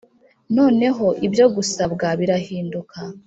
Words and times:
noneho 0.57 1.05
ibyo 1.25 1.45
gusabwa 1.55 2.05
birahinduka 2.19 2.99